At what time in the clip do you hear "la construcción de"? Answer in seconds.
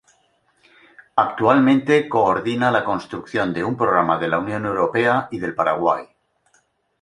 2.71-3.63